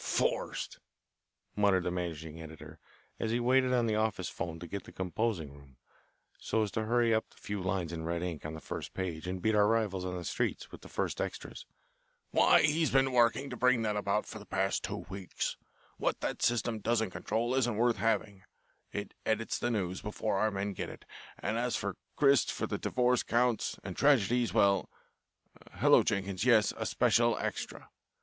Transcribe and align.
"Forced!" 0.03 0.79
muttered 1.55 1.83
the 1.83 1.91
managing 1.91 2.41
editor, 2.41 2.79
as 3.19 3.29
he 3.29 3.39
waited 3.39 3.71
on 3.71 3.85
the 3.85 3.97
office 3.97 4.29
phone 4.29 4.57
to 4.57 4.65
get 4.65 4.85
the 4.85 4.91
composing 4.91 5.53
room, 5.53 5.77
so 6.39 6.63
as 6.63 6.71
to 6.71 6.85
hurry 6.85 7.13
up 7.13 7.29
the 7.29 7.37
few 7.37 7.61
lines 7.61 7.93
in 7.93 8.03
red 8.03 8.23
ink 8.23 8.43
on 8.43 8.55
the 8.55 8.59
first 8.61 8.95
page 8.95 9.27
and 9.27 9.43
beat 9.43 9.53
our 9.53 9.67
rivals 9.67 10.03
on 10.03 10.17
the 10.17 10.23
streets 10.23 10.71
with 10.71 10.81
the 10.81 10.89
first 10.89 11.21
extras. 11.21 11.67
"Why, 12.31 12.63
he's 12.63 12.89
been 12.89 13.11
working 13.11 13.51
to 13.51 13.55
bring 13.55 13.83
that 13.83 13.95
about 13.95 14.25
for 14.25 14.39
the 14.39 14.45
past 14.47 14.83
two 14.83 15.05
weeks. 15.07 15.55
What 15.97 16.21
that 16.21 16.41
System 16.41 16.79
doesn't 16.79 17.11
control 17.11 17.53
isn't 17.53 17.75
worth 17.77 17.97
having 17.97 18.41
it 18.91 19.13
edits 19.23 19.59
the 19.59 19.69
news 19.69 20.01
before 20.01 20.37
our 20.39 20.49
men 20.49 20.73
get 20.73 20.89
it, 20.89 21.05
and 21.37 21.59
as 21.59 21.75
for 21.75 21.95
grist 22.15 22.51
for 22.51 22.65
the 22.65 22.79
divorce 22.79 23.21
courts, 23.21 23.77
and 23.83 23.95
tragedies, 23.95 24.51
well 24.51 24.89
Hello, 25.73 26.01
Jenkins, 26.01 26.43
yes, 26.43 26.73
a 26.75 26.87
special 26.87 27.37
extra. 27.37 27.91